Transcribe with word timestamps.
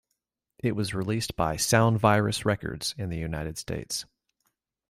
It 0.57 0.71
was 0.71 0.95
released 0.95 1.35
by 1.35 1.57
Sound 1.57 1.99
Virus 1.99 2.43
Records 2.43 2.95
in 2.97 3.09
the 3.09 3.19
United 3.19 3.59
States. 3.59 4.07